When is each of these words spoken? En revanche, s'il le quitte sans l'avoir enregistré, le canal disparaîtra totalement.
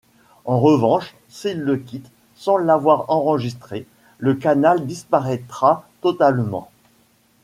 En 0.45 0.59
revanche, 0.59 1.13
s'il 1.27 1.59
le 1.59 1.77
quitte 1.77 2.09
sans 2.33 2.57
l'avoir 2.57 3.05
enregistré, 3.11 3.85
le 4.17 4.33
canal 4.33 4.87
disparaîtra 4.87 5.85
totalement. 6.01 6.71